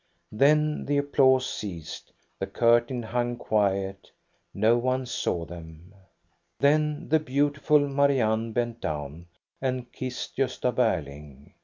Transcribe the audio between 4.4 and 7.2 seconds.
no one saw them. Then the